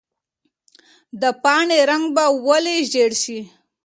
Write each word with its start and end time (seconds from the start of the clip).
د 1.21 1.23
پاڼې 1.43 1.79
رنګ 1.89 2.05
به 2.15 2.25
ولې 2.45 2.77
ژېړ 2.91 3.11
شي؟ 3.23 3.39